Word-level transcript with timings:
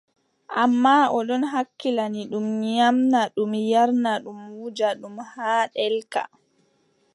Ammaa 0.61 1.05
o 1.17 1.19
ɗon 1.27 1.43
hakkilani 1.53 2.21
ɗum, 2.31 2.45
nyaamna 2.61 3.19
ɗum, 3.35 3.51
yarna 3.71 4.11
ɗum, 4.23 4.39
wuja 4.57 4.89
ɗum 5.01 5.15
haa 5.33 5.63
ɗelka. 5.73 6.21